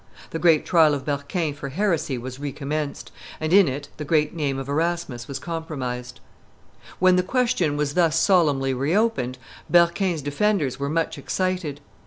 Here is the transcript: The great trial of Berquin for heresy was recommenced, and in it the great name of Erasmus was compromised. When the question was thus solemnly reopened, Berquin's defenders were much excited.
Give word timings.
The 0.31 0.39
great 0.39 0.65
trial 0.65 0.95
of 0.95 1.05
Berquin 1.05 1.53
for 1.53 1.69
heresy 1.69 2.17
was 2.17 2.39
recommenced, 2.39 3.11
and 3.39 3.53
in 3.53 3.67
it 3.67 3.89
the 3.97 4.03
great 4.03 4.33
name 4.33 4.57
of 4.57 4.67
Erasmus 4.67 5.27
was 5.27 5.37
compromised. 5.37 6.19
When 6.97 7.17
the 7.17 7.21
question 7.21 7.77
was 7.77 7.93
thus 7.93 8.17
solemnly 8.17 8.73
reopened, 8.73 9.37
Berquin's 9.69 10.23
defenders 10.23 10.79
were 10.79 10.89
much 10.89 11.19
excited. 11.19 11.81